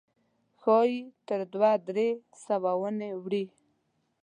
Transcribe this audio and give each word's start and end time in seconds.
ښایي 0.61 0.99
تر 1.27 1.39
دوه 1.53 1.71
درې 1.87 2.09
سوه 2.45 2.71
وانه 2.81 3.09
وړي. 3.23 3.45